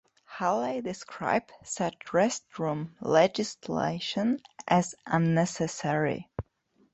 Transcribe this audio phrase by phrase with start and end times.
[0.39, 6.27] Haley described such restroom legislation as unnecessary.